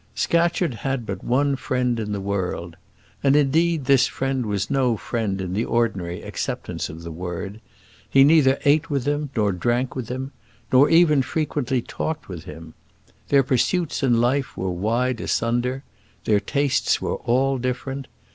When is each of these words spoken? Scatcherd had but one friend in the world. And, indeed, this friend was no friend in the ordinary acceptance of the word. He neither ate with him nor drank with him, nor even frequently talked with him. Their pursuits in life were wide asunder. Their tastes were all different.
Scatcherd 0.15 0.73
had 0.73 1.05
but 1.05 1.23
one 1.23 1.55
friend 1.55 1.99
in 1.99 2.11
the 2.11 2.19
world. 2.19 2.75
And, 3.21 3.35
indeed, 3.35 3.85
this 3.85 4.07
friend 4.07 4.47
was 4.47 4.71
no 4.71 4.97
friend 4.97 5.39
in 5.39 5.53
the 5.53 5.63
ordinary 5.63 6.23
acceptance 6.23 6.89
of 6.89 7.03
the 7.03 7.11
word. 7.11 7.61
He 8.09 8.23
neither 8.23 8.57
ate 8.65 8.89
with 8.89 9.05
him 9.07 9.29
nor 9.35 9.51
drank 9.51 9.95
with 9.95 10.09
him, 10.09 10.31
nor 10.71 10.89
even 10.89 11.21
frequently 11.21 11.83
talked 11.83 12.27
with 12.29 12.45
him. 12.45 12.73
Their 13.27 13.43
pursuits 13.43 14.01
in 14.01 14.19
life 14.19 14.57
were 14.57 14.71
wide 14.71 15.21
asunder. 15.21 15.83
Their 16.25 16.39
tastes 16.39 16.99
were 16.99 17.17
all 17.17 17.59
different. 17.59 18.07